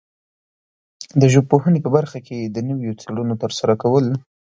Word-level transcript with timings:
د 1.21 1.23
ژبپوهنې 1.33 1.79
په 1.81 1.89
برخه 1.95 2.19
کې 2.27 2.37
د 2.41 2.57
نویو 2.69 2.97
څېړنو 3.01 3.35
ترسره 3.43 3.73
کول 3.81 4.05